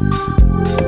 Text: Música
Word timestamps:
Música 0.00 0.79